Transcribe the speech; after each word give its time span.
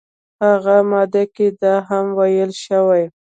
همغه 0.41 0.77
ماده 0.91 1.23
کې 1.35 1.47
دا 1.61 1.75
هم 1.89 2.05
ویل 2.17 2.51
شوي 2.65 3.03